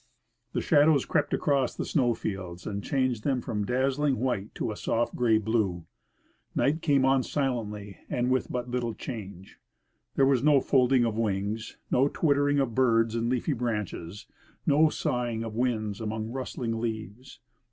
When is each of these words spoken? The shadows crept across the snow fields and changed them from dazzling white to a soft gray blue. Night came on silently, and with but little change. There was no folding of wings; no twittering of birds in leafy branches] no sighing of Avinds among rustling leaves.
The 0.53 0.61
shadows 0.63 1.05
crept 1.05 1.31
across 1.31 1.75
the 1.75 1.85
snow 1.85 2.15
fields 2.15 2.65
and 2.65 2.83
changed 2.83 3.23
them 3.23 3.39
from 3.39 3.65
dazzling 3.67 4.17
white 4.17 4.55
to 4.55 4.71
a 4.71 4.75
soft 4.75 5.15
gray 5.15 5.37
blue. 5.37 5.85
Night 6.55 6.81
came 6.81 7.05
on 7.05 7.21
silently, 7.21 7.99
and 8.09 8.31
with 8.31 8.51
but 8.51 8.67
little 8.67 8.95
change. 8.95 9.59
There 10.15 10.25
was 10.25 10.43
no 10.43 10.59
folding 10.59 11.05
of 11.05 11.19
wings; 11.19 11.77
no 11.91 12.07
twittering 12.07 12.57
of 12.57 12.73
birds 12.73 13.13
in 13.15 13.29
leafy 13.29 13.53
branches] 13.53 14.25
no 14.65 14.89
sighing 14.89 15.43
of 15.43 15.53
Avinds 15.53 16.01
among 16.01 16.31
rustling 16.31 16.79
leaves. 16.79 17.39